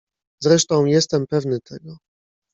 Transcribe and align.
"Zresztą, 0.41 0.85
jestem 0.85 1.27
pewny 1.27 1.59
tego." 1.59 1.97